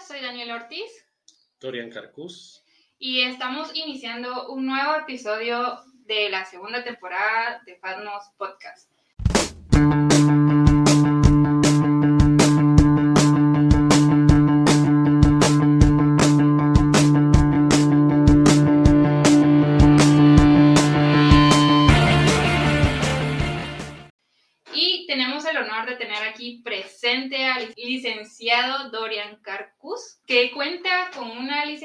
[0.00, 1.06] Soy Daniel Ortiz.
[1.60, 2.64] Dorian Carcus.
[2.98, 8.93] Y estamos iniciando un nuevo episodio de la segunda temporada de Fatmos Podcast.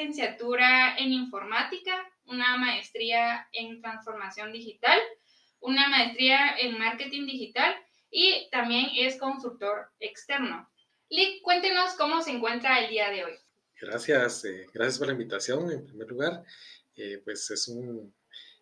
[0.10, 1.96] Licenciatura en informática,
[2.26, 4.98] una maestría en transformación digital,
[5.60, 7.76] una maestría en marketing digital
[8.10, 10.68] y también es consultor externo.
[11.10, 13.34] Lick, cuéntenos cómo se encuentra el día de hoy.
[13.80, 16.44] Gracias, eh, gracias por la invitación en primer lugar.
[16.96, 18.14] Eh, pues es un,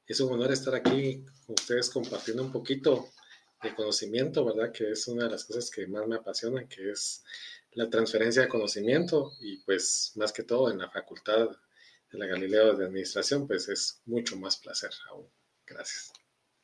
[0.06, 3.10] es un honor estar aquí con ustedes compartiendo un poquito
[3.64, 4.72] de conocimiento, ¿verdad?
[4.72, 7.24] Que es una de las cosas que más me apasionan, que es
[7.78, 11.48] la transferencia de conocimiento y pues más que todo en la facultad
[12.12, 15.30] de la Galileo de Administración, pues es mucho más placer aún.
[15.64, 16.12] Gracias.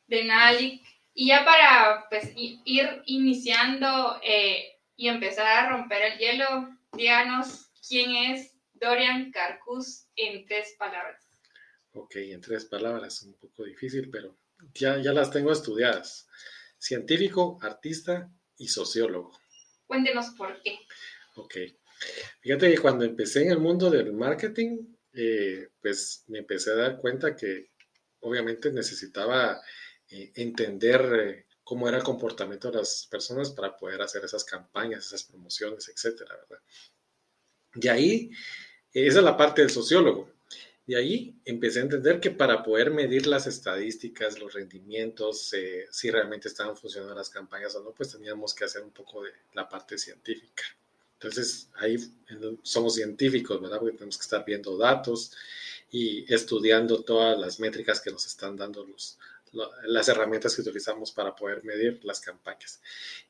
[0.08, 0.82] De nada, Lick.
[1.14, 8.10] Y ya para pues, ir iniciando eh, y empezar a romper el hielo, díganos quién
[8.10, 11.22] es Dorian Carcus en tres palabras.
[11.92, 14.36] Ok, en tres palabras, un poco difícil, pero
[14.74, 16.26] ya, ya las tengo estudiadas
[16.76, 19.43] científico, artista y sociólogo.
[19.94, 20.80] Cuéntenos por qué.
[21.36, 21.54] Ok.
[22.40, 24.78] Fíjate que cuando empecé en el mundo del marketing,
[25.12, 27.70] eh, pues me empecé a dar cuenta que
[28.18, 29.62] obviamente necesitaba
[30.10, 35.06] eh, entender eh, cómo era el comportamiento de las personas para poder hacer esas campañas,
[35.06, 36.64] esas promociones, etcétera, ¿verdad?
[37.76, 38.30] Y ahí,
[38.92, 40.33] esa es la parte del sociólogo.
[40.86, 46.10] De ahí empecé a entender que para poder medir las estadísticas, los rendimientos, eh, si
[46.10, 49.66] realmente estaban funcionando las campañas o no, pues teníamos que hacer un poco de la
[49.66, 50.64] parte científica.
[51.14, 51.96] Entonces, ahí
[52.62, 53.78] somos científicos, ¿verdad?
[53.78, 55.32] Porque tenemos que estar viendo datos
[55.90, 59.18] y estudiando todas las métricas que nos están dando los,
[59.86, 62.80] las herramientas que utilizamos para poder medir las campañas.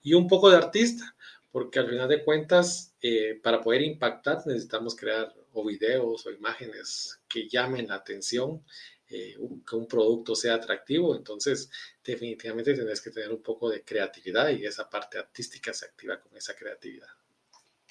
[0.02, 1.14] Y un poco de artista,
[1.54, 7.20] porque al final de cuentas, eh, para poder impactar necesitamos crear o videos o imágenes
[7.28, 8.64] que llamen la atención,
[9.08, 11.14] eh, que un producto sea atractivo.
[11.14, 11.70] Entonces,
[12.02, 16.36] definitivamente tenés que tener un poco de creatividad y esa parte artística se activa con
[16.36, 17.06] esa creatividad.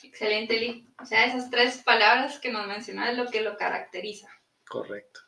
[0.03, 0.85] Excelente, Lee.
[1.01, 4.27] O sea, esas tres palabras que nos mencionas es lo que lo caracteriza.
[4.67, 5.21] Correcto.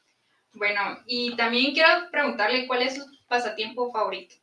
[0.52, 4.36] Bueno, y también quiero preguntarle cuál es su pasatiempo favorito.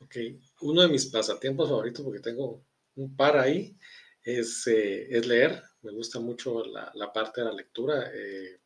[0.00, 0.16] Ok,
[0.62, 2.64] uno de mis pasatiempos favoritos, porque tengo
[2.96, 3.76] un par ahí,
[4.22, 8.60] es, eh, es leer me gusta mucho la, la parte de la lectura, eh,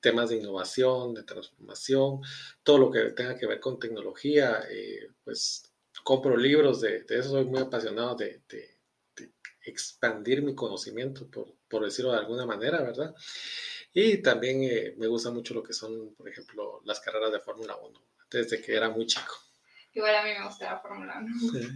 [0.00, 2.20] temas de innovación, de transformación,
[2.62, 5.72] todo lo que tenga que ver con tecnología, eh, pues
[6.04, 8.76] compro libros de, de, eso, soy muy apasionado de, de,
[9.64, 13.12] expandir mi conocimiento, por, por, decirlo de alguna manera, ¿verdad?
[13.92, 17.74] Y también eh, me gusta mucho lo que son, por ejemplo, las carreras de Fórmula
[17.74, 19.34] 1, desde que era muy chico.
[19.92, 21.68] Igual a mí me gusta la Fórmula 1.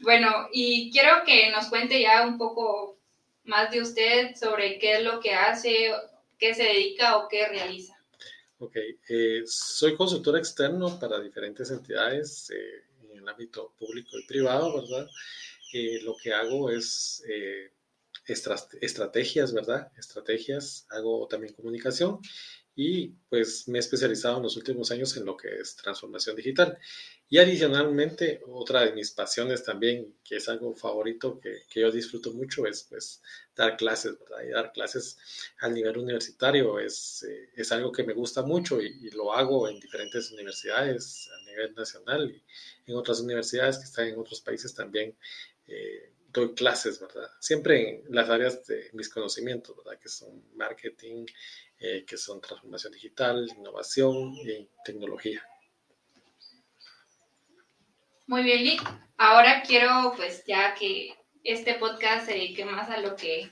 [0.00, 2.98] Bueno, y quiero que nos cuente ya un poco
[3.44, 5.92] más de usted sobre qué es lo que hace,
[6.38, 7.96] qué se dedica o qué realiza.
[8.58, 8.76] Ok,
[9.08, 15.08] eh, soy consultor externo para diferentes entidades eh, en el ámbito público y privado, ¿verdad?
[15.72, 17.22] Eh, lo que hago es
[18.26, 19.90] estrategias, ¿verdad?
[19.96, 22.20] Estrategias, hago también comunicación
[22.82, 26.78] y pues me he especializado en los últimos años en lo que es transformación digital.
[27.28, 32.32] Y adicionalmente, otra de mis pasiones también, que es algo favorito que, que yo disfruto
[32.32, 33.20] mucho, es pues
[33.54, 34.44] dar clases, ¿verdad?
[34.48, 35.18] Y dar clases
[35.58, 39.68] a nivel universitario es, eh, es algo que me gusta mucho y, y, lo hago
[39.68, 44.74] en diferentes universidades a nivel nacional y en otras universidades que están en otros países
[44.74, 45.14] también.
[45.68, 47.30] Eh, doy clases, ¿verdad?
[47.40, 49.98] Siempre en las áreas de mis conocimientos, ¿verdad?
[49.98, 51.26] Que son marketing,
[51.78, 55.44] eh, que son transformación digital, innovación y tecnología.
[58.26, 58.82] Muy bien, Lick.
[59.16, 63.50] Ahora quiero, pues, ya que este podcast se dedique más a lo que,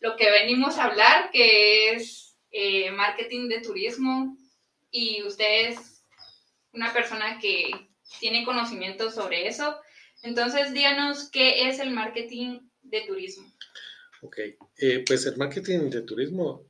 [0.00, 4.36] lo que venimos a hablar, que es eh, marketing de turismo.
[4.90, 6.02] Y usted es
[6.72, 7.70] una persona que
[8.20, 9.80] tiene conocimiento sobre eso.
[10.24, 13.52] Entonces, díganos qué es el marketing de turismo.
[14.22, 14.38] Ok,
[14.78, 16.64] eh, pues el marketing de turismo,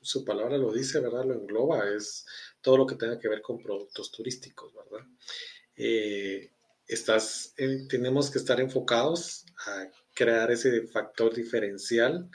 [0.00, 1.24] su palabra lo dice, ¿verdad?
[1.24, 2.24] Lo engloba, es
[2.60, 5.04] todo lo que tenga que ver con productos turísticos, ¿verdad?
[5.74, 6.52] Eh,
[6.86, 12.30] estás, eh, tenemos que estar enfocados a crear ese factor diferencial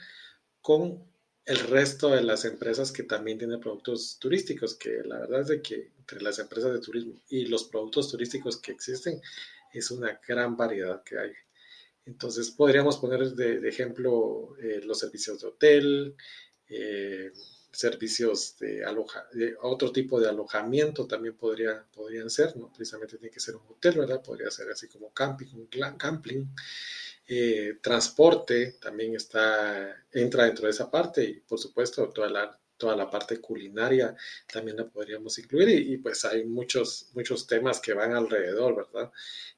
[0.60, 1.02] con
[1.46, 5.62] el resto de las empresas que también tienen productos turísticos, que la verdad es de
[5.62, 9.22] que entre las empresas de turismo y los productos turísticos que existen
[9.78, 11.32] es una gran variedad que hay.
[12.04, 16.16] Entonces podríamos poner de, ejemplo eh, los servicios de hotel,
[16.68, 17.32] eh,
[17.72, 19.28] servicios de, aloja,
[19.62, 23.98] otro tipo de alojamiento también podría, podrían ser, no precisamente tiene que ser un hotel,
[23.98, 24.22] ¿verdad?
[24.22, 25.68] Podría ser así como camping, un
[25.98, 26.46] camping.
[27.28, 32.96] Eh, transporte también está, entra dentro de esa parte y por supuesto toda la, toda
[32.96, 34.16] la parte culinaria
[34.52, 39.10] también la podríamos incluir y, pues hay muchos, muchos temas que van alrededor, ¿verdad?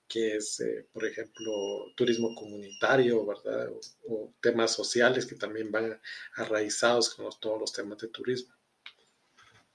[0.06, 3.70] Que es, eh, por ejemplo, turismo comunitario, ¿verdad?
[4.08, 6.00] O, temas sociales que también van
[6.36, 8.54] arraizados con todos los temas de turismo.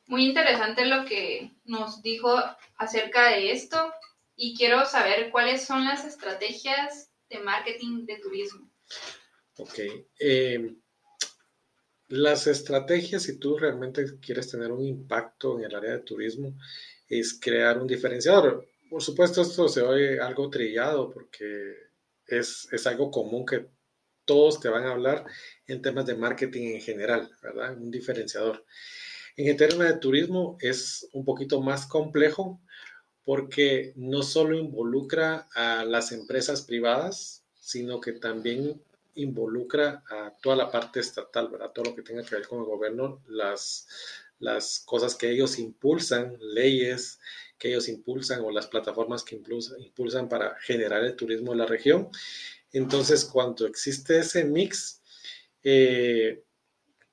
[0.07, 2.35] Muy interesante lo que nos dijo
[2.77, 3.93] acerca de esto
[4.35, 8.69] y quiero saber cuáles son las estrategias de marketing de turismo.
[9.57, 9.79] Ok.
[10.19, 10.75] Eh,
[12.07, 16.57] las estrategias, si tú realmente quieres tener un impacto en el área de turismo,
[17.07, 18.67] es crear un diferenciador.
[18.89, 21.73] Por supuesto, esto se oye algo trillado porque
[22.27, 23.67] es, es algo común que
[24.25, 25.25] todos te van a hablar
[25.67, 27.77] en temas de marketing en general, ¿verdad?
[27.77, 28.65] Un diferenciador.
[29.35, 32.61] En el tema de turismo es un poquito más complejo
[33.25, 38.81] porque no solo involucra a las empresas privadas, sino que también
[39.15, 41.71] involucra a toda la parte estatal, ¿verdad?
[41.71, 43.87] Todo lo que tenga que ver con el gobierno, las,
[44.39, 47.19] las cosas que ellos impulsan, leyes
[47.57, 52.09] que ellos impulsan o las plataformas que impulsan, para generar el turismo en la región.
[52.73, 55.01] Entonces, cuando existe ese mix,
[55.63, 56.43] eh,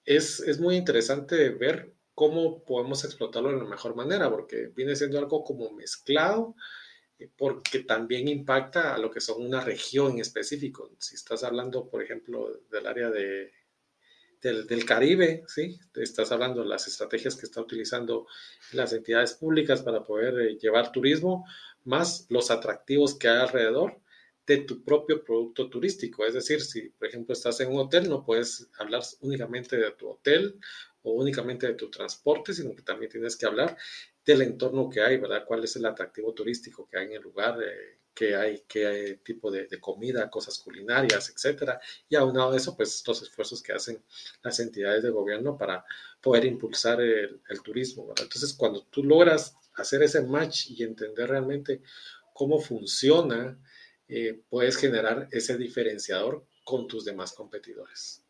[0.04, 5.18] es, es muy interesante ver cómo podemos explotarlo de la mejor manera, porque viene siendo
[5.18, 6.56] algo como mezclado,
[7.28, 10.90] porque también impacta a lo que son una región en específico.
[10.98, 13.52] Si estás hablando, por ejemplo, del área de,
[14.40, 15.78] del, Caribe, ¿sí?
[15.94, 18.26] Estás hablando de las estrategias que están utilizando
[18.72, 21.44] las entidades públicas para poder eh, llevar turismo,
[21.84, 24.00] más los atractivos que hay alrededor
[24.46, 26.24] de tu propio producto turístico.
[26.24, 30.08] Es decir, si por ejemplo estás en un hotel, no puedes hablar únicamente de tu
[30.08, 30.58] hotel
[31.02, 33.76] o únicamente de tu transporte, sino que también tienes que hablar
[34.24, 35.44] del entorno que hay, ¿verdad?
[35.46, 37.58] ¿Cuál es el atractivo turístico que hay en el lugar?
[37.62, 41.80] Eh, qué hay, qué tipo de, comida, cosas culinarias, etcétera.
[42.08, 44.02] Y aunado a eso, pues los esfuerzos que hacen
[44.42, 45.84] las entidades de gobierno para
[46.20, 48.08] poder impulsar el, turismo.
[48.10, 51.82] Entonces, cuando tú logras hacer ese match y entender realmente
[52.34, 53.58] cómo funciona,
[54.08, 58.22] eh, puedes generar ese diferenciador con tus demás competidores.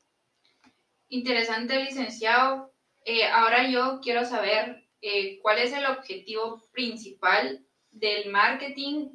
[1.08, 2.72] Interesante, licenciado.
[3.04, 9.10] Eh, ahora yo quiero saber eh, cuál es el objetivo principal del marketing,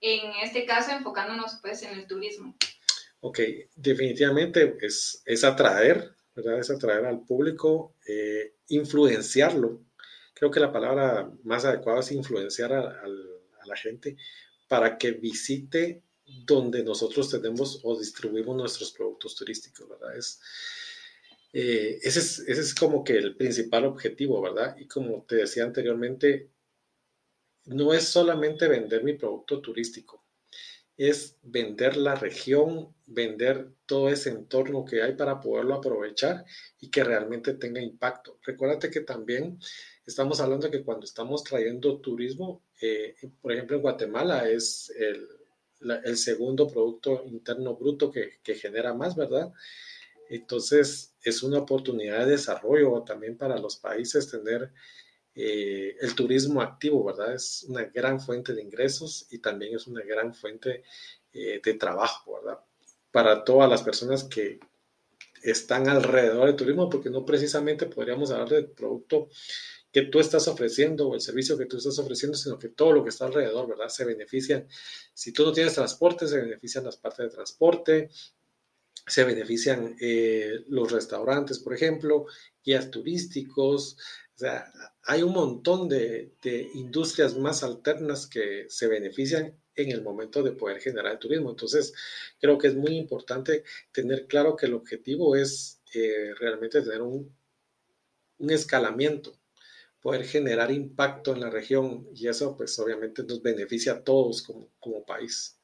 [0.00, 2.56] en este caso enfocándonos pues en el turismo.
[3.20, 3.40] Ok,
[3.74, 6.58] definitivamente es, es atraer, ¿verdad?
[6.58, 9.82] Es atraer al público, eh, influenciarlo.
[10.34, 14.16] Creo que la palabra más adecuada es influenciar a, a la gente
[14.68, 20.16] para que visite donde nosotros tenemos o distribuimos nuestros productos turísticos, ¿verdad?
[20.16, 20.40] Es,
[21.58, 24.76] eh, ese, es, ese es como que el principal objetivo, ¿verdad?
[24.78, 26.50] Y como te decía anteriormente,
[27.64, 30.22] no es solamente vender mi producto turístico,
[30.98, 36.44] es vender la región, vender todo ese entorno que hay para poderlo aprovechar
[36.78, 38.38] y que realmente tenga impacto.
[38.42, 39.58] Recuérdate que también
[40.04, 45.26] estamos hablando de que cuando estamos trayendo turismo, eh, por ejemplo en Guatemala es el,
[46.04, 49.54] el segundo producto interno bruto que, que genera más, ¿verdad?
[50.28, 54.72] Entonces, es una oportunidad de desarrollo también para los países tener
[55.34, 57.34] eh, el turismo activo, ¿verdad?
[57.34, 60.82] Es una gran fuente de ingresos y también es una gran fuente
[61.32, 62.60] eh, de trabajo, ¿verdad?
[63.10, 64.58] Para todas las personas que
[65.42, 69.28] están alrededor del turismo, porque no precisamente podríamos hablar del producto
[69.92, 73.02] que tú estás ofreciendo o el servicio que tú estás ofreciendo, sino que todo lo
[73.02, 73.88] que está alrededor, ¿verdad?
[73.88, 74.66] Se benefician.
[75.14, 78.10] Si tú no tienes transporte, se benefician las partes de transporte,
[79.06, 82.26] se benefician eh, los restaurantes, por ejemplo,
[82.64, 83.96] guías turísticos.
[84.34, 84.72] O sea,
[85.04, 86.32] hay un montón de,
[86.74, 91.50] industrias más alternas que se benefician en el momento de poder generar el turismo.
[91.50, 91.94] Entonces,
[92.40, 97.34] creo que es muy importante tener claro que el objetivo es eh, realmente tener un,
[98.38, 99.38] un escalamiento,
[100.00, 104.70] poder generar impacto en la región y eso pues obviamente nos beneficia a todos como,
[104.80, 105.55] como país.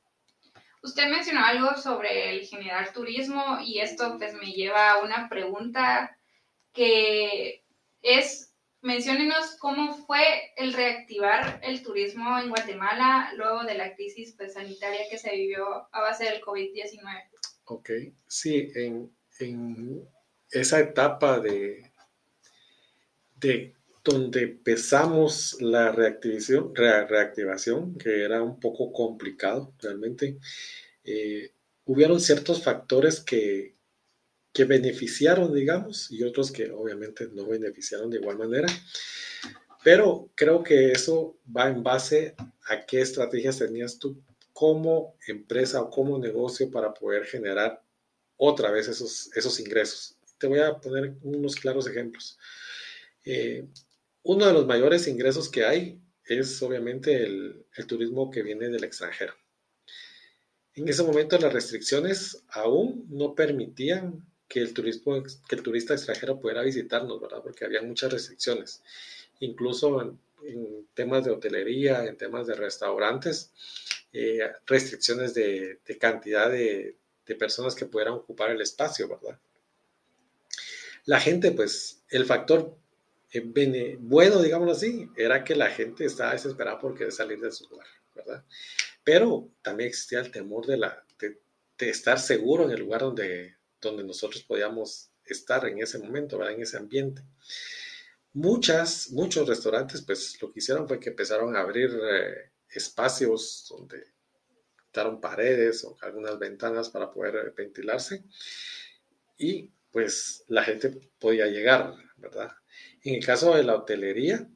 [0.82, 6.18] Usted mencionó algo sobre el generar turismo y esto pues me lleva a una pregunta
[6.72, 7.64] que
[8.02, 14.54] es, menciónenos cómo fue el reactivar el turismo en Guatemala luego de la crisis pues,
[14.54, 17.28] sanitaria que se vivió a base del COVID-19.
[17.64, 17.90] Ok,
[18.26, 19.14] sí, en,
[20.50, 21.92] esa etapa de,
[23.36, 23.74] de
[24.04, 30.38] donde empezamos la reactivación, que era un poco complicado realmente.
[31.04, 31.52] Eh,
[31.85, 33.76] hubieron ciertos factores que,
[34.52, 38.68] que beneficiaron, digamos, y otros que obviamente no beneficiaron de igual manera.
[39.85, 42.35] Pero creo que eso va en base
[42.66, 44.21] a qué estrategias tenías tú
[44.52, 47.82] como empresa o como negocio para poder generar
[48.37, 50.16] otra vez esos, esos ingresos.
[50.38, 52.38] Te voy a poner unos claros ejemplos.
[53.25, 53.66] Eh,
[54.23, 59.35] uno de los mayores ingresos que hay es obviamente el, turismo que viene del extranjero.
[60.75, 67.43] En ese momento las restricciones aún no permitían que el, turista extranjero pudiera visitarnos, ¿verdad?
[67.43, 68.83] Porque había muchas restricciones.
[69.41, 70.19] Incluso en,
[70.95, 73.52] temas de hotelería, en temas de restaurantes,
[74.12, 76.97] eh, restricciones de, cantidad de,
[77.38, 79.38] personas que pudieran ocupar el espacio, ¿verdad?
[81.07, 82.76] La gente, pues, el factor
[84.00, 87.86] bueno, digámoslo así, era que la gente estaba desesperada por querer salir de su lugar,
[88.14, 88.44] ¿verdad?
[89.04, 90.78] Pero también existía el temor de,
[91.78, 96.54] estar seguro en el lugar donde, donde nosotros podíamos estar en ese momento, ¿verdad?
[96.54, 97.22] En ese ambiente.
[98.34, 104.04] Muchas, muchos restaurantes, pues lo que hicieron fue que empezaron a abrir eh, espacios donde
[104.86, 108.24] quitaron paredes o algunas ventanas para poder ventilarse
[109.38, 112.52] y pues la gente podía llegar, ¿verdad?
[113.04, 114.48] En el caso de la hotelería,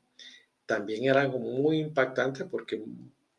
[0.67, 2.83] también era algo muy impactante porque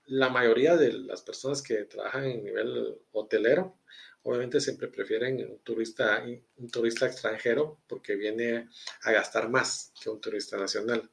[0.05, 3.77] la mayoría de las personas que trabajan en nivel hotelero,
[4.23, 6.23] obviamente siempre prefieren un turista,
[6.57, 8.69] un turista extranjero porque viene
[9.03, 11.09] a gastar más que un turista nacional.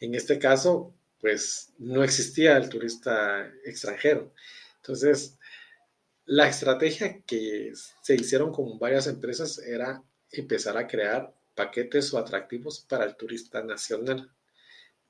[0.00, 4.32] En este caso, pues no existía el turista extranjero.
[4.76, 5.36] Entonces,
[6.24, 12.78] la estrategia que se hicieron con varias empresas era empezar a crear paquetes o atractivos
[12.88, 14.30] para el turista nacional.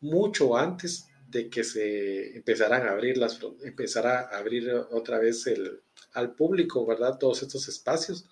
[0.01, 5.83] Mucho antes de que se empezaran a abrir las, empezara a abrir otra vez el,
[6.15, 7.19] al público, ¿verdad?
[7.19, 8.27] Todos estos espacios,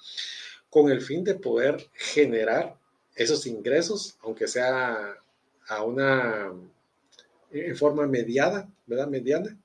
[0.70, 2.78] con el fin de poder generar
[3.14, 5.14] esos ingresos, aunque sea
[5.68, 6.52] a una
[7.50, 9.08] en forma mediada, ¿verdad?
[9.08, 9.58] Mediana,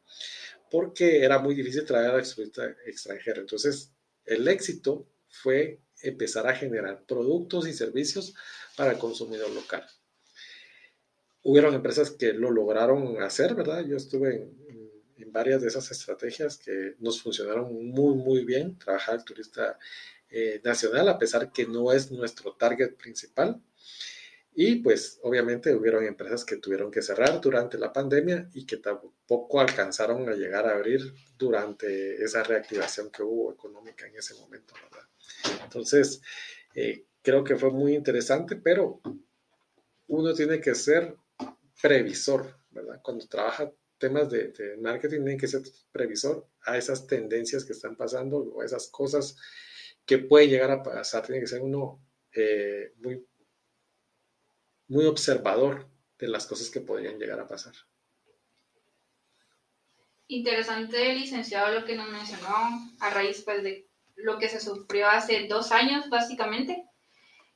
[0.69, 3.39] porque era muy difícil traer a extranjero.
[3.39, 3.91] Entonces,
[4.25, 8.33] el éxito fue empezar a generar productos y servicios
[8.75, 9.85] para el consumidor local
[11.43, 13.85] hubieron empresas que lo lograron hacer, ¿verdad?
[13.85, 14.91] Yo estuve en,
[15.31, 19.79] varias de esas estrategias que nos funcionaron muy, muy bien, trabajar el turista
[20.29, 23.61] eh, nacional, a pesar que no es nuestro target principal.
[24.53, 29.61] Y pues obviamente hubieron empresas que tuvieron que cerrar durante la pandemia y que tampoco
[29.61, 35.07] alcanzaron a llegar a abrir durante esa reactivación que hubo económica en ese momento, ¿verdad?
[35.63, 36.21] Entonces,
[36.75, 39.01] eh, creo que fue muy interesante, pero
[40.07, 41.15] uno tiene que ser
[41.81, 42.99] previsor, ¿verdad?
[43.01, 45.61] Cuando trabaja temas de, marketing, tiene que ser
[45.91, 49.37] previsor a esas tendencias que están pasando o a esas cosas
[50.05, 51.25] que puede llegar a pasar.
[51.25, 53.25] Tiene que ser uno eh, muy,
[54.87, 57.73] muy observador de las cosas que podrían llegar a pasar.
[60.27, 62.55] Interesante, licenciado, lo que nos mencionó
[62.99, 63.90] a raíz pues, de
[64.23, 66.85] lo que se sufrió hace dos años, básicamente.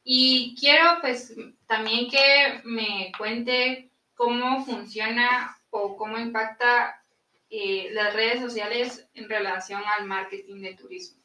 [0.03, 1.34] Y quiero pues
[1.67, 7.03] también que me cuente cómo funciona o cómo impacta
[7.50, 11.22] eh, las redes sociales en relación al marketing de turismo.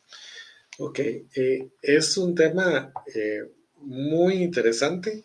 [0.78, 3.42] Ok, eh, es un tema eh,
[3.76, 5.24] muy interesante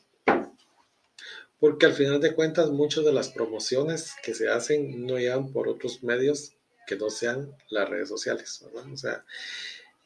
[1.59, 5.67] porque al final de cuentas muchas de las promociones que se hacen no llegan por
[5.67, 6.53] otros medios
[6.85, 8.91] que no sean las redes sociales, ¿verdad?
[8.91, 9.25] O sea,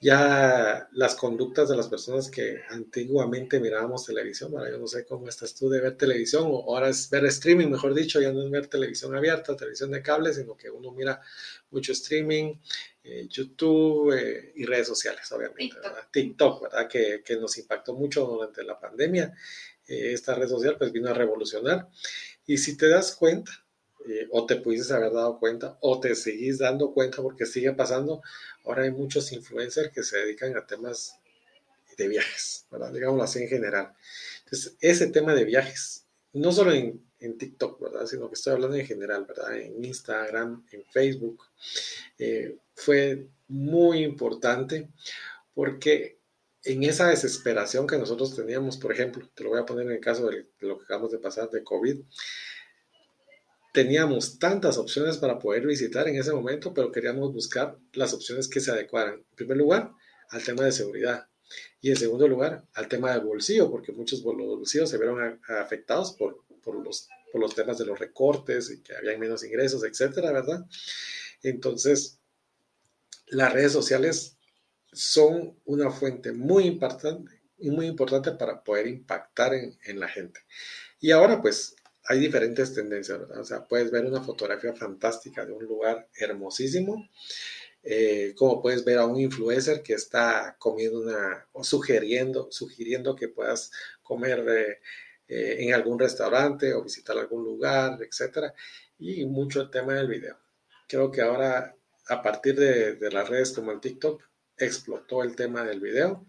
[0.02, 5.54] ya las conductas de las personas que antiguamente mirábamos televisión, yo no sé cómo estás
[5.56, 8.68] tú de ver televisión, o ahora es ver streaming, mejor dicho, ya no es ver
[8.68, 11.22] televisión abierta, televisión de cable, sino que uno mira
[11.72, 12.56] mucho streaming,
[13.04, 15.76] eh, YouTube eh, y redes sociales, obviamente,
[16.12, 16.88] TikTok, ¿verdad?
[16.88, 19.34] Que, que, nos impactó mucho durante la pandemia.
[19.88, 21.90] Eh, esta red social pues vino a revolucionar.
[22.46, 23.52] Y si te das cuenta,
[24.08, 28.22] eh, o te pudieses haber dado cuenta o te seguís dando cuenta porque sigue pasando.
[28.64, 31.20] Ahora hay muchos influencers que se dedican a temas
[31.98, 32.94] de viajes, ¿verdad?
[32.94, 33.94] Digámoslo así en general.
[34.46, 38.06] Entonces, ese tema de viajes, no solo en, en TikTok, ¿verdad?
[38.06, 39.58] Sino que estoy hablando en general, ¿verdad?
[39.58, 41.44] En Instagram, en Facebook,
[42.18, 44.90] eh, fue muy importante
[45.54, 46.20] porque
[46.64, 50.00] en esa desesperación que nosotros teníamos, por ejemplo, te lo voy a poner en el
[50.00, 52.02] caso de lo que acabamos de pasar de COVID,
[53.72, 58.60] teníamos tantas opciones para poder visitar en ese momento, pero queríamos buscar las opciones que
[58.60, 59.16] se adecuaran.
[59.16, 59.92] En primer lugar,
[60.30, 61.28] al tema de seguridad.
[61.82, 66.44] Y en segundo lugar, al tema del bolsillo, porque muchos bolsillos se vieron afectados por,
[66.62, 70.66] por, los, por los temas de los recortes y que habían menos ingresos, etcétera, ¿verdad?
[71.42, 72.20] Entonces,
[73.28, 74.38] las redes sociales
[74.92, 80.40] son una fuente muy importante muy importante para poder impactar en, en, la gente.
[81.02, 81.76] Y ahora pues
[82.10, 83.40] hay diferentes tendencias, ¿verdad?
[83.40, 87.08] O sea, puedes ver una fotografía fantástica de un lugar hermosísimo,
[87.84, 93.28] eh, como puedes ver a un influencer que está comiendo una, o sugiriendo, sugiriendo que
[93.28, 94.80] puedas comer eh,
[95.28, 98.56] eh, en algún restaurante o visitar algún lugar, etcétera.
[98.98, 100.40] Y mucho el tema del video.
[100.88, 101.76] Creo que ahora,
[102.08, 104.24] a partir de, de las redes como el TikTok,
[104.58, 106.26] explotó el tema del video.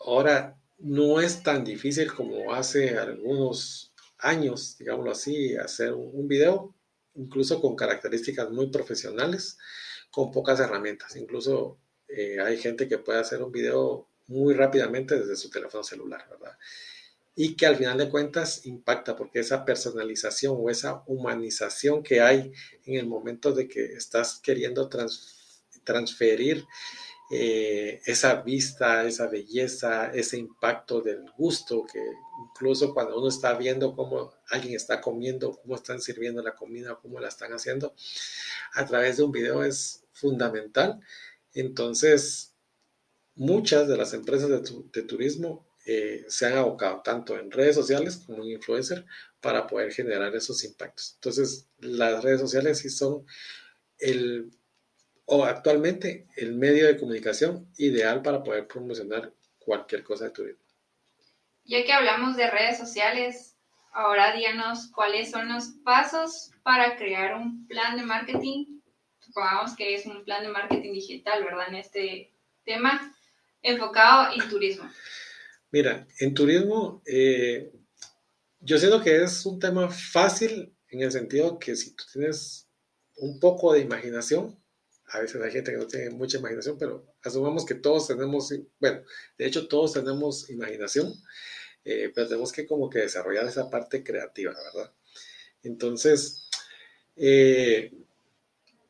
[0.00, 6.74] ahora no es tan difícil como hace algunos años, digámoslo así, hacer un video,
[7.14, 9.58] incluso con características muy profesionales,
[10.10, 11.16] con pocas herramientas.
[11.16, 16.26] Incluso eh, hay gente que puede hacer un video muy rápidamente desde su teléfono celular,
[16.28, 16.56] ¿verdad?
[17.34, 22.52] Y que al final de cuentas impacta porque esa personalización o esa humanización que hay
[22.84, 24.90] en el momento de que estás queriendo
[25.84, 26.66] transferir
[27.34, 31.98] eh, esa vista, esa belleza, ese impacto del gusto que
[32.50, 37.18] incluso cuando uno está viendo cómo alguien está comiendo, cómo están sirviendo la comida, cómo
[37.20, 37.94] la están haciendo,
[38.74, 41.00] a través de un video es fundamental.
[41.54, 42.52] Entonces,
[43.34, 48.42] muchas de las empresas de, turismo eh, se han abocado tanto en redes sociales como
[48.42, 49.06] en influencer
[49.40, 51.12] para poder generar esos impactos.
[51.14, 53.24] Entonces, las redes sociales sí son
[53.96, 54.52] el
[55.24, 60.62] o actualmente el medio de comunicación ideal para poder promocionar cualquier cosa de turismo.
[61.64, 63.56] Ya que hablamos de redes sociales,
[63.92, 68.80] ahora díganos cuáles son los pasos para crear un plan de marketing.
[69.20, 71.68] Supongamos que es un plan de marketing digital, ¿verdad?
[71.68, 72.32] En este
[72.64, 73.14] tema
[73.62, 74.90] enfocado en turismo.
[75.70, 77.72] Mira, en turismo, eh,
[78.60, 82.68] yo siento que es un tema fácil en el sentido que si tú tienes
[83.16, 84.61] un poco de imaginación,
[85.12, 89.02] a veces hay gente que no tiene mucha imaginación, pero asumamos que todos tenemos, bueno,
[89.36, 91.12] de hecho todos tenemos imaginación,
[91.84, 94.92] eh, pero tenemos que como que desarrollar esa parte creativa, ¿verdad?
[95.62, 96.48] Entonces,
[97.16, 97.92] eh,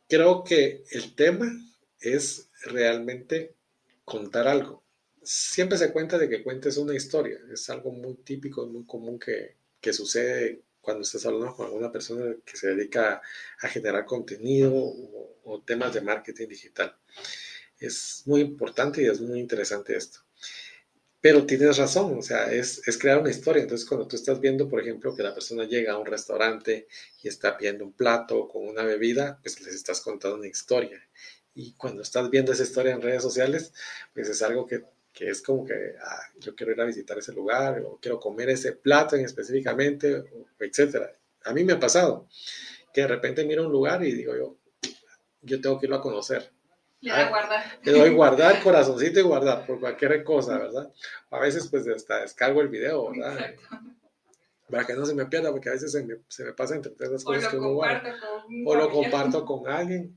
[0.08, 1.50] creo que el tema
[1.98, 3.56] es realmente
[4.04, 4.85] contar algo.
[5.24, 9.56] Siempre se cuenta de que cuentes una historia, es algo muy típico, muy común que,
[9.80, 13.22] que sucede cuando estás hablando con alguna persona que se dedica
[13.60, 16.96] a generar contenido o, temas de marketing digital.
[17.78, 20.20] Es muy importante y es muy interesante esto.
[21.20, 23.62] Pero tienes razón, o sea, es, es, crear una historia.
[23.62, 26.88] Entonces, cuando tú estás viendo, por ejemplo, que la persona llega a un restaurante
[27.22, 31.00] y está pidiendo un plato con una bebida, pues les estás contando una historia.
[31.54, 33.72] Y cuando estás viendo esa historia en redes sociales,
[34.14, 37.33] pues es algo que que es como que ah, yo quiero ir a visitar ese
[37.33, 40.25] lugar o quiero comer ese plato en específicamente,
[40.59, 41.12] etcétera.
[41.44, 42.29] A mí me ha pasado
[42.92, 44.57] que de repente miro un lugar y digo yo,
[45.42, 46.51] yo tengo que irlo a conocer.
[47.01, 47.79] Le doy guardar.
[47.83, 50.90] Le doy guardar, corazoncito y guardar por cualquier cosa, ¿verdad?
[51.31, 53.55] A veces pues hasta descargo el video, ¿verdad?
[54.70, 56.94] Para que no se me pierda, porque a veces se me, se me pasa entre
[57.11, 58.14] las cosas que uno guarda.
[58.64, 60.16] O lo comparto con alguien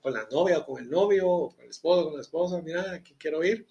[0.00, 2.92] con la novia, o con el novio, o con el esposo, con la esposa, mira,
[2.92, 3.66] aquí quiero ir.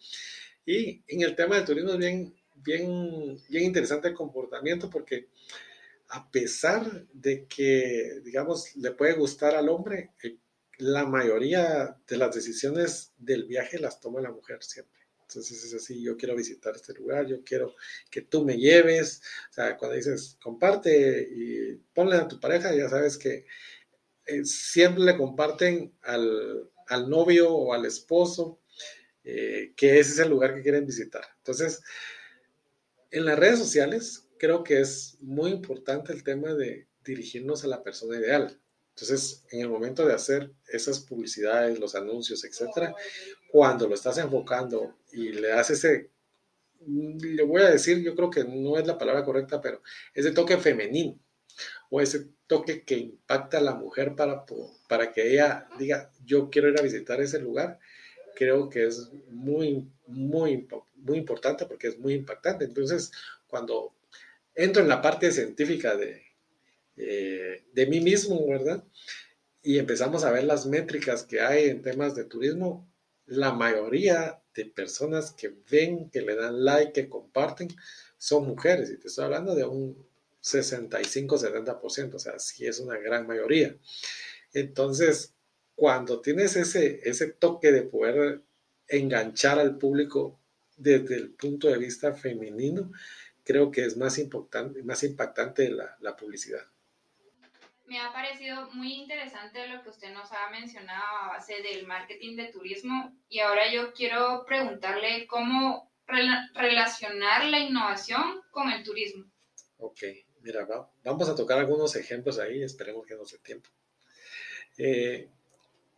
[0.66, 5.30] Y en el tema del turismo es bien, bien, bien interesante el comportamiento porque
[6.10, 10.38] a pesar de que, digamos, le puede gustar al hombre, eh,
[10.78, 15.00] la mayoría de las decisiones del viaje las toma la mujer siempre.
[15.22, 17.76] Entonces es así, yo quiero visitar este lugar, yo quiero
[18.10, 19.22] que tú me lleves.
[19.50, 23.46] O sea, cuando dices comparte y ponle a tu pareja, ya sabes que
[24.26, 26.70] eh, siempre le comparten al,
[27.08, 28.60] novio o al esposo
[29.24, 31.24] eh, que ese es el lugar que quieren visitar.
[31.38, 31.82] Entonces,
[33.12, 37.84] en las redes sociales creo que es muy importante el tema de dirigirnos a la
[37.84, 38.60] persona ideal.
[38.90, 42.94] Entonces, en el momento de hacer esas publicidades, los anuncios, etcétera,
[43.52, 46.12] cuando lo estás enfocando y le das ese,
[46.86, 49.82] le voy a decir, yo creo que no es la palabra correcta, pero
[50.14, 51.18] ese toque femenino
[51.90, 54.46] o ese toque que impacta a la mujer para,
[54.88, 57.80] para que ella diga, yo quiero ir a visitar ese lugar,
[58.36, 62.66] creo que es muy, muy, muy importante porque es muy impactante.
[62.66, 63.12] Entonces,
[63.48, 63.94] cuando
[64.56, 66.24] entro en la parte científica de,
[66.98, 68.84] eh, de mí mismo, ¿verdad?
[69.64, 72.88] Y empezamos a ver las métricas que hay en temas de turismo,
[73.26, 77.70] la mayoría de personas que ven, que le dan like, que comparten,
[78.18, 78.90] son mujeres.
[78.92, 80.11] Y te estoy hablando de un
[80.42, 83.76] 65-70%, o sea, sí es una gran mayoría.
[84.54, 85.36] Entonces,
[85.76, 88.42] cuando tienes ese, ese toque de poder
[88.88, 90.40] enganchar al público
[90.78, 92.92] desde el punto de vista femenino,
[93.44, 96.66] creo que es más importante, más impactante la, la publicidad.
[97.86, 102.38] Me ha parecido muy interesante lo que usted nos ha mencionado a base del marketing
[102.38, 105.92] de turismo y ahora yo quiero preguntarle cómo
[106.54, 109.26] relacionar la innovación con el turismo.
[109.78, 110.04] Ok,
[110.44, 110.68] mira,
[111.04, 113.70] vamos a tocar algunos ejemplos ahí, esperemos que nos dé tiempo.
[114.78, 115.30] Eh,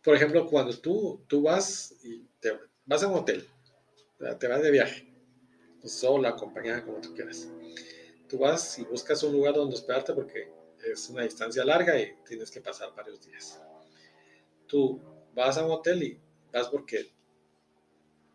[0.02, 3.48] por ejemplo, cuando tú, tú vas y te vas a un hotel,
[4.38, 5.06] te vas de viaje,
[5.84, 7.48] sola, acompañada, como tú quieras.
[8.28, 10.50] Tú vas y buscas un lugar donde hospedarte porque
[10.84, 13.60] es una distancia larga y tienes que pasar varios días.
[14.66, 15.00] Tú
[15.34, 16.20] vas a un hotel y
[16.52, 17.10] vas porque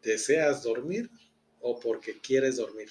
[0.01, 1.09] deseas dormir
[1.61, 2.89] o porque quieres dormir.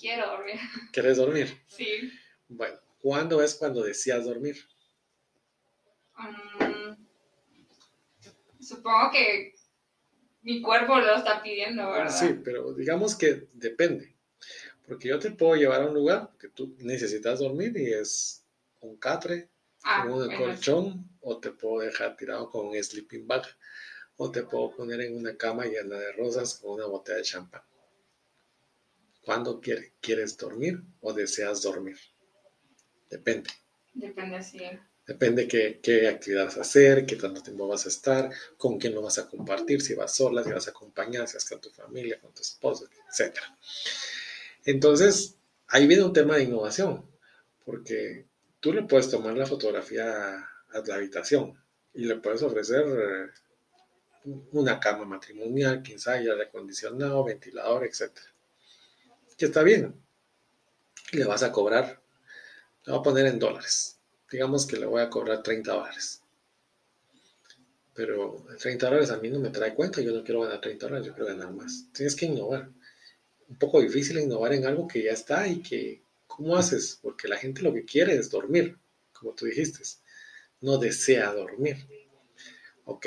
[0.00, 0.60] Quiero dormir.
[0.92, 1.62] ¿Quieres dormir?
[1.68, 2.12] Sí.
[2.48, 4.56] Bueno, ¿cuándo es cuando deseas dormir?
[6.18, 6.96] Um,
[8.60, 9.54] supongo que
[10.42, 12.16] mi cuerpo lo está pidiendo, ¿verdad?
[12.16, 14.14] Sí, pero digamos que depende.
[14.86, 18.44] Porque yo te puedo llevar a un lugar que tú necesitas dormir y es
[18.80, 19.48] un catre,
[19.82, 23.44] ah, un colchón, o te puedo dejar tirado con un sleeping bag,
[24.16, 27.62] o te puedo poner en una cama llena de rosas con una botella de champán.
[29.26, 31.98] ¿Cuándo quieres dormir o deseas dormir?
[33.10, 33.50] Depende.
[33.92, 34.60] Depende, sí.
[35.04, 38.94] Depende qué, qué actividad vas a hacer, qué tanto tiempo vas a estar, con quién
[38.94, 41.70] lo vas a compartir, si vas sola, si vas a acompañar, si vas con tu
[41.70, 43.36] familia, con tu esposo, etc.
[44.64, 45.36] Entonces,
[45.66, 47.04] ahí viene un tema de innovación,
[47.64, 48.26] porque
[48.60, 51.60] tú le puedes tomar la fotografía a la habitación
[51.94, 58.12] y le puedes ofrecer eh, una cama matrimonial, quince aire acondicionado, ventilador, etc.
[59.36, 59.94] Que está bien.
[61.12, 62.02] Le vas a cobrar,
[62.84, 63.96] le voy a poner en dólares
[64.30, 66.22] digamos que le voy a cobrar 30 dólares.
[67.94, 71.06] Pero 30 dólares a mí no me trae cuenta, yo no quiero ganar 30 dólares,
[71.06, 71.86] yo quiero ganar más.
[71.92, 72.70] Tienes que innovar.
[73.48, 76.98] Un poco difícil innovar en algo que ya está y que, ¿cómo haces?
[77.00, 78.76] Porque la gente lo que quiere es dormir,
[79.12, 79.82] como tú dijiste,
[80.60, 81.76] no desea dormir.
[82.84, 83.06] Ok,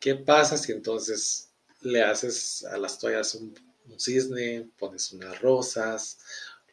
[0.00, 1.50] ¿qué pasa si entonces
[1.82, 3.54] le haces a las toallas un,
[3.98, 6.18] cisne, pones unas rosas,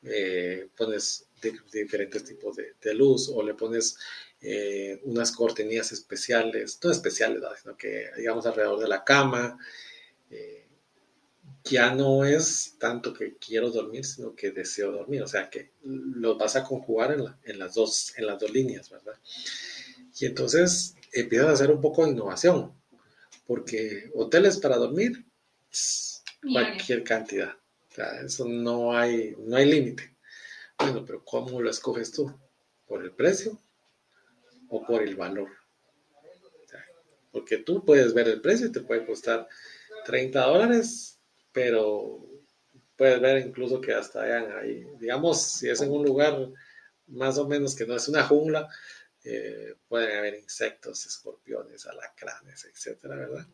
[0.04, 3.98] eh, pones de, diferentes tipos de, luz o le pones
[4.42, 9.58] eh, unas cortinillas especiales, no especiales, sino que digamos alrededor de la cama.
[10.30, 10.66] Eh,
[11.64, 15.22] ya no es tanto que quiero dormir, sino que deseo dormir.
[15.22, 19.18] O sea que lo vas a conjugar en, las, dos, en las dos líneas, ¿verdad?
[20.20, 22.74] Y entonces empiezas a hacer un poco de innovación,
[23.46, 25.26] porque hoteles para dormir,
[26.42, 27.56] cualquier cantidad.
[28.24, 30.16] Eso no hay, no hay límite.
[30.78, 32.34] Bueno, pero ¿cómo lo escoges tú?
[32.88, 33.60] ¿Por el precio
[34.70, 35.50] o por el valor?
[37.32, 39.48] Porque tú puedes ver el precio y te puede costar
[40.06, 41.20] 30 dólares,
[41.52, 42.26] pero
[42.96, 46.50] puedes ver incluso que hasta hayan ahí, digamos, si es en un lugar
[47.08, 48.70] más o menos que no es una jungla,
[49.24, 53.46] eh, pueden haber insectos, escorpiones, alacranes, etcétera, ¿verdad?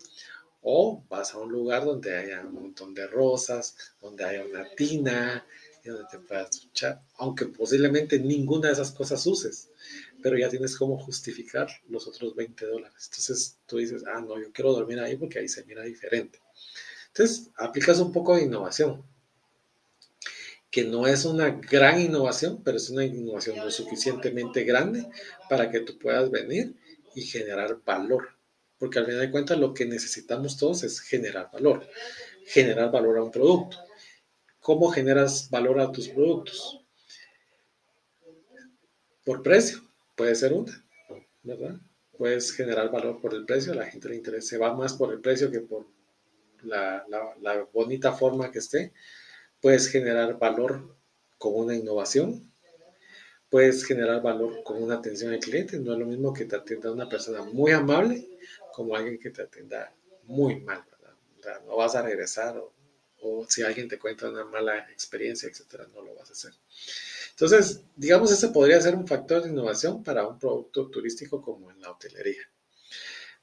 [0.62, 5.46] O vas a un lugar donde haya un montón de rosas, donde haya una tina,
[5.92, 9.70] donde te puedas duchar, aunque posiblemente ninguna de esas cosas uses,
[10.22, 13.10] pero ya tienes cómo justificar los otros 20 dólares.
[13.10, 16.40] Entonces tú dices, ah, no, yo quiero dormir ahí porque ahí se mira diferente.
[17.08, 19.04] Entonces aplicas un poco de innovación,
[20.70, 25.08] que no es una gran innovación, pero es una innovación lo suficientemente grande
[25.50, 26.76] para que tú puedas venir
[27.16, 28.37] y generar valor.
[28.78, 31.88] Porque al final de cuentas lo que necesitamos todos es generar valor,
[32.46, 33.78] generar valor a un producto
[34.68, 36.78] ¿Cómo generas valor a tus productos?
[39.24, 39.80] Por precio,
[40.14, 40.86] puede ser una,
[41.42, 41.80] ¿verdad?
[42.18, 45.22] Puedes generar valor por el precio, la gente le interesa, se va más por el
[45.22, 45.88] precio que por
[46.64, 47.06] la,
[47.72, 48.92] bonita forma que esté.
[49.62, 50.98] Puedes generar valor
[51.38, 52.47] con una innovación,
[53.50, 55.80] puedes generar valor con una atención al cliente.
[55.80, 58.28] No es lo mismo que te atienda una persona muy amable
[58.74, 61.62] como alguien que te atienda muy mal, ¿verdad?
[61.66, 62.74] no vas a regresar o
[63.22, 66.54] o si alguien te cuenta una mala experiencia, etcétera, no lo vas a hacer.
[67.32, 71.82] Entonces, digamos, ese podría ser un factor de innovación para un producto turístico como en
[71.82, 72.42] la hotelería.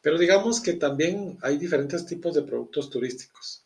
[0.01, 3.64] Pero digamos que también hay diferentes tipos de productos turísticos.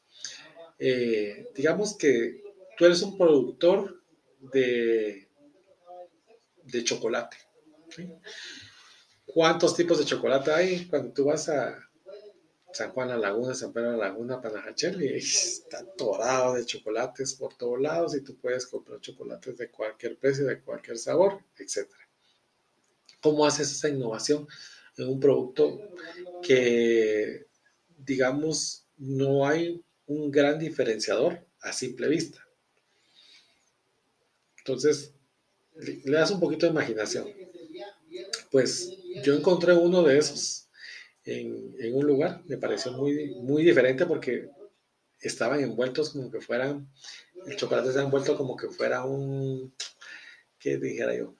[0.78, 2.42] Eh, digamos que
[2.76, 4.02] tú eres un productor
[4.52, 5.27] de,
[6.70, 7.36] de chocolate.
[9.26, 11.88] ¿Cuántos tipos de chocolate hay cuando tú vas a,
[12.72, 17.54] San Juan La Laguna, San Pedro La Laguna, Panajachel, y está dorado de chocolates por
[17.54, 21.88] todos lados y tú puedes comprar chocolates de cualquier precio, de cualquier sabor, etc.
[23.20, 24.46] ¿Cómo haces esa innovación
[24.96, 25.80] en un producto
[26.42, 27.46] que,
[27.96, 32.46] digamos, no hay un gran diferenciador a simple vista?
[34.58, 35.14] Entonces,
[35.78, 37.26] le das un poquito de imaginación.
[38.50, 38.90] Pues
[39.22, 40.68] yo encontré uno de esos
[41.24, 44.48] en, un lugar, me pareció muy, muy diferente porque
[45.20, 46.88] estaban envueltos como que fueran,
[47.46, 49.74] el chocolate se ha envuelto como que fuera un,
[50.58, 51.34] ¿qué dijera yo?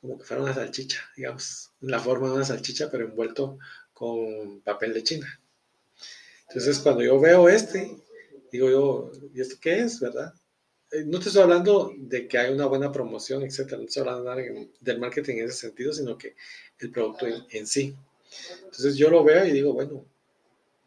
[0.00, 3.58] Como que fuera una salchicha, digamos, la forma de una salchicha, pero envuelto
[3.92, 5.40] con papel de China.
[6.48, 7.96] Entonces, cuando yo veo este,
[8.52, 10.32] digo yo, ¿y esto qué es, verdad?
[10.90, 14.34] Eh, no te estoy hablando de que hay una buena promoción, etcétera, no estoy hablando
[14.80, 16.34] del marketing en ese sentido, sino que
[16.78, 17.94] el producto en, sí.
[18.64, 20.06] Entonces yo lo veo y digo, bueno,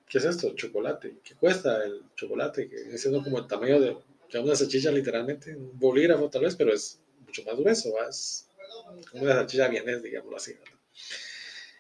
[0.08, 0.56] ¿qué es esto?
[0.56, 1.20] Chocolate.
[1.24, 2.68] ¿Qué cuesta el chocolate?
[2.68, 3.98] Que es como el tamaño de,
[4.40, 8.48] una salchicha, literalmente, un bolígrafo tal vez, pero es mucho más grueso, es
[9.12, 10.56] como una salchicha vienes, digámoslo así.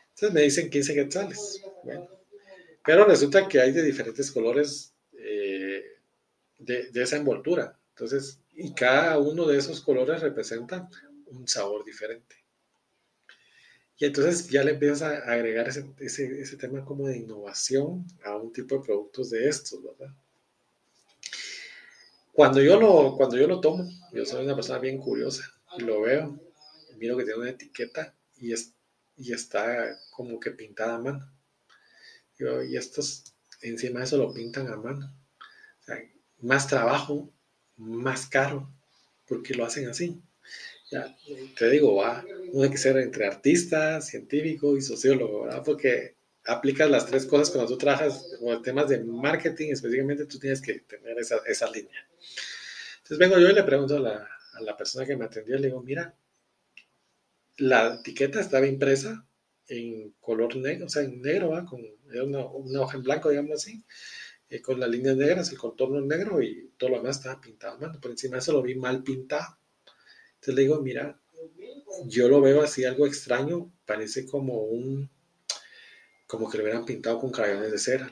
[0.09, 1.63] Entonces me dicen 15 quetzales.
[1.83, 2.07] Bueno,
[2.85, 5.83] pero resulta que hay de diferentes colores eh,
[6.59, 7.80] de, de esa envoltura.
[7.91, 10.89] Entonces, y cada uno de esos colores representa
[11.27, 12.35] un sabor diferente.
[14.01, 18.75] Y entonces ya le empiezas a agregar ese, tema como de innovación a un tipo
[18.75, 20.11] de productos de estos, ¿verdad?
[22.33, 25.43] Cuando yo lo, cuando yo lo tomo, yo soy una persona bien curiosa
[25.77, 26.39] y lo veo,
[26.97, 28.73] miro que tiene una etiqueta y, es,
[29.17, 31.31] y está como que pintada a mano.
[32.67, 35.13] y estos, encima de eso lo pintan a mano.
[35.81, 35.97] O sea,
[36.39, 37.31] más trabajo,
[37.81, 38.69] más caro,
[39.27, 40.21] porque lo hacen así.
[40.91, 41.15] Ya,
[41.57, 45.63] te digo, va, uno hay que ser entre artista, científico y sociólogo, ¿verdad?
[45.63, 46.15] Porque
[46.45, 50.79] aplicas las tres cosas cuando tú trabajas con temas de marketing, específicamente tú tienes que
[50.81, 52.07] tener esa, esa línea.
[52.97, 55.67] Entonces vengo yo y le pregunto a la, a la persona que me atendió, le
[55.67, 56.13] digo, mira,
[57.57, 59.25] la etiqueta estaba impresa
[59.67, 61.65] en color negro, o sea, en negro, ¿va?
[61.65, 61.81] con
[62.21, 63.81] una, una hoja en blanco, digamos así,
[64.51, 67.99] eh, con las líneas negras, el contorno negro y todo lo demás estaba pintado mano.
[68.01, 69.57] Por encima de eso lo vi mal pintado.
[70.33, 71.17] Entonces le digo, mira,
[72.05, 75.09] yo lo veo así algo extraño, parece como un,
[76.27, 78.11] como que lo hubieran pintado con crayones de cera.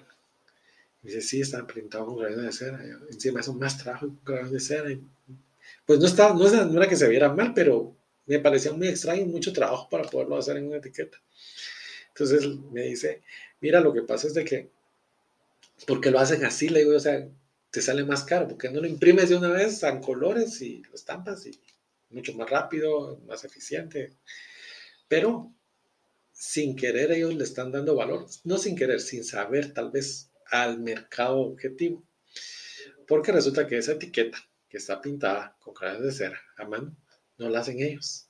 [1.02, 2.80] Dice, sí, están pintados con crayones de cera.
[3.12, 4.90] encima es un más trabajo con crayones de cera.
[5.86, 7.94] pues no, estaba, no, no era que se viera mal, pero
[8.28, 11.22] me parecía muy extraño, mucho trabajo para poderlo hacer en una etiqueta.
[12.10, 13.24] Entonces me dice,
[13.60, 14.70] mira, lo que pasa es de que
[15.88, 17.28] porque lo hacen así, le digo, o sea,
[17.72, 20.96] te sale más caro, porque no lo imprimes de una vez en colores y lo
[20.96, 21.60] estampas y
[22.10, 24.18] mucho más rápido, más eficiente.
[25.08, 25.54] Pero
[26.32, 30.80] sin querer ellos le están dando valor, no sin querer, sin saber tal vez al
[30.80, 32.04] mercado objetivo.
[33.08, 34.38] Porque resulta que esa etiqueta
[34.68, 36.96] que está pintada con crayones de cera a mano,
[37.38, 38.30] no la hacen ellos,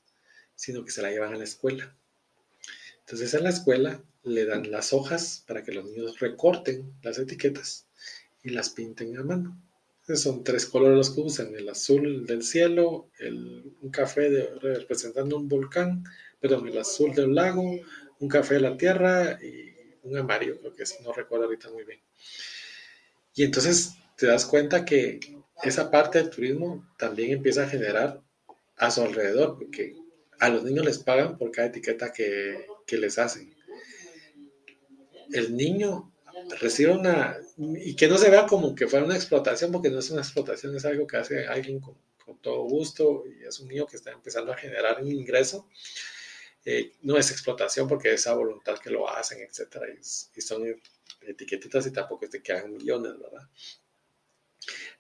[0.56, 1.96] sino que se la llevan a la escuela.
[3.00, 7.88] Entonces en la escuela le dan las hojas para que los niños recorten las etiquetas
[8.44, 9.62] y las pinten a mano.
[10.16, 15.48] Son tres colores los que usan, el azul del cielo, el, un café representando un
[15.48, 16.04] volcán,
[16.40, 17.80] perdón, el azul del lago,
[18.20, 21.84] un café de la tierra y un amarillo, creo que es, no recuerdo ahorita muy
[21.84, 22.00] bien.
[23.36, 25.20] Y entonces te das cuenta que
[25.64, 28.22] esa parte del turismo también empieza a generar
[28.78, 29.96] a su alrededor, porque
[30.40, 33.54] a los niños les pagan por cada etiqueta que, que les hacen
[35.34, 36.12] el niño
[36.60, 40.10] recibe una, y que no se vea como que fuera una explotación, porque no es
[40.10, 41.96] una explotación, es algo que hace alguien con,
[42.42, 45.68] todo gusto y es un niño que está empezando a generar un ingreso.
[46.64, 50.64] Eh, no es explotación porque es a voluntad que lo hacen, etcétera, y, son
[51.22, 53.50] etiquetitas y tampoco es de que hagan millones, ¿verdad?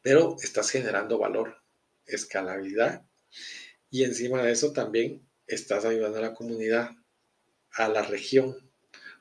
[0.01, 1.61] Pero estás generando valor,
[2.07, 3.05] escalabilidad
[3.91, 6.91] y encima de eso también estás ayudando a la comunidad,
[7.71, 8.68] a la región,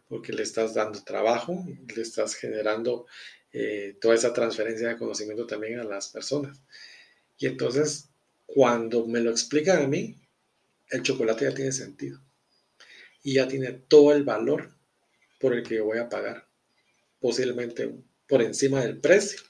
[0.08, 3.06] porque le estás dando trabajo, le estás generando
[3.52, 6.62] eh, toda esa transferencia de conocimiento también a las personas.
[7.38, 8.08] Y entonces,
[8.46, 10.16] cuando me lo explican a mí,
[10.90, 12.20] el chocolate ya tiene sentido
[13.22, 14.74] y ya tiene todo el valor
[15.38, 16.48] por el que yo voy a pagar,
[17.20, 17.94] posiblemente
[18.26, 19.40] por encima del precio,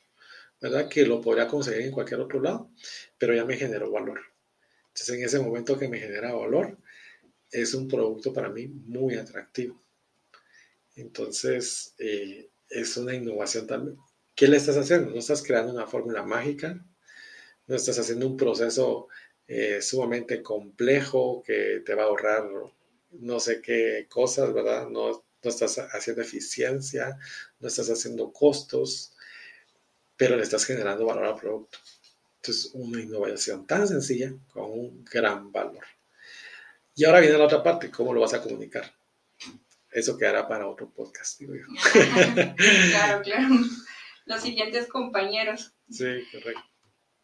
[0.60, 0.88] ¿verdad?
[0.88, 2.70] Que lo podría conseguir en cualquier otro lado,
[3.18, 4.20] pero ya me generó valor.
[4.88, 6.76] Entonces, en ese momento que me genera valor,
[7.50, 9.80] es un producto para mí muy atractivo.
[10.98, 13.98] Entonces, eh, es una innovación también.
[14.34, 15.10] ¿Qué le estás haciendo?
[15.10, 16.84] No estás creando una fórmula mágica,
[17.66, 19.08] no estás haciendo un proceso
[19.46, 22.44] eh, sumamente complejo que te va a ahorrar
[23.12, 24.88] no sé qué cosas, ¿verdad?
[24.88, 27.18] No, no estás haciendo eficiencia,
[27.60, 29.14] no estás haciendo costos,
[30.16, 31.78] pero le estás generando valor al producto.
[32.36, 35.84] Entonces, una innovación tan sencilla con un gran valor.
[36.94, 38.97] Y ahora viene la otra parte, ¿cómo lo vas a comunicar?
[39.90, 41.64] Eso quedará para otro podcast, digo yo.
[42.90, 43.48] claro, claro.
[44.26, 45.72] Los siguientes compañeros.
[45.88, 46.62] Sí, correcto.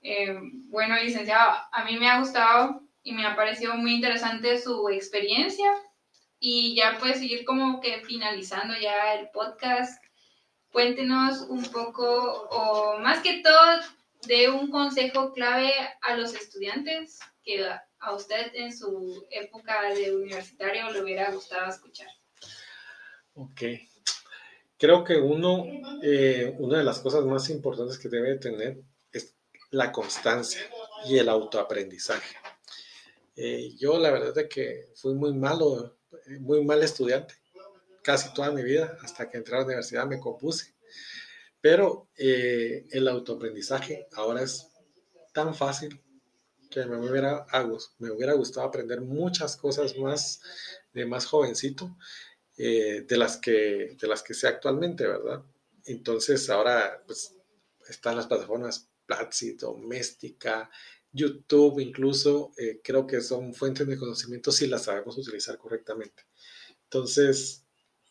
[0.00, 4.88] Eh, bueno, licenciado, a mí me ha gustado y me ha parecido muy interesante su
[4.88, 5.70] experiencia.
[6.38, 10.02] Y ya pues seguir como que finalizando ya el podcast,
[10.70, 13.80] cuéntenos un poco, o más que todo,
[14.26, 15.72] de un consejo clave
[16.02, 17.66] a los estudiantes que
[17.98, 22.08] a usted en su época de universitario le hubiera gustado escuchar.
[23.34, 23.62] Ok.
[24.78, 25.64] Creo que uno,
[26.02, 28.80] eh, una de las cosas más importantes que debe tener
[29.12, 29.34] es
[29.70, 30.60] la constancia
[31.06, 32.36] y el autoaprendizaje.
[33.36, 35.96] Eh, yo la verdad es que fui muy malo,
[36.40, 37.34] muy mal estudiante,
[38.02, 40.74] casi toda mi vida, hasta que entré a la universidad me compuse.
[41.60, 44.68] Pero eh, el autoaprendizaje ahora es
[45.32, 46.00] tan fácil
[46.70, 50.40] que me hubiera gustado aprender muchas cosas más
[50.92, 51.96] de más jovencito
[52.56, 55.42] eh, de, las que, de las que sé actualmente, ¿verdad?
[55.84, 57.34] Entonces ahora pues
[57.88, 60.70] están las plataformas Platzi, Doméstica,
[61.14, 66.24] YouTube incluso, eh, creo que son fuentes de conocimiento si las sabemos utilizar correctamente.
[66.84, 67.64] Entonces,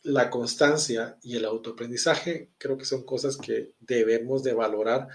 [0.03, 5.07] la constancia y el autoaprendizaje creo que son cosas que debemos de valorar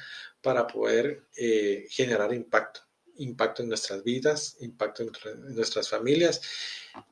[0.43, 2.81] para poder eh, generar impacto.
[3.17, 6.41] Impacto en nuestras vidas, impacto en, nuestras familias,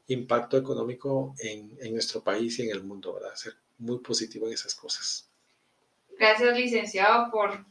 [0.09, 3.35] impacto económico en, nuestro país y en el mundo, ¿verdad?
[3.35, 5.29] Ser muy positivo en esas cosas.
[6.19, 7.65] Gracias, licenciado, por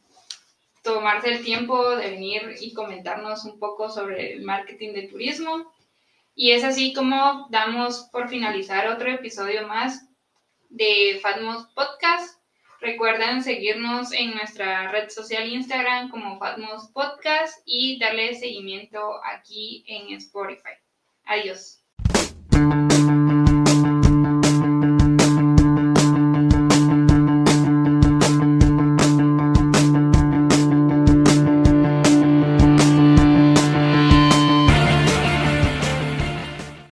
[0.84, 5.74] tomarse el tiempo de venir y comentarnos un poco sobre el marketing de turismo.
[6.36, 10.06] Y es así como damos por finalizar otro episodio más
[10.70, 12.40] de Fatmos Podcast.
[12.82, 20.14] Recuerden seguirnos en nuestra red social Instagram como Fatmos Podcast y darle seguimiento aquí en
[20.14, 20.76] Spotify.
[21.24, 21.85] Adiós.